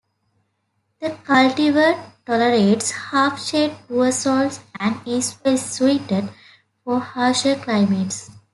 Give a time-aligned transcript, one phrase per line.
[0.99, 1.93] The cultivar
[2.25, 6.27] tolerates half shade, poor soils and is well suited
[6.83, 8.31] for harsher climates.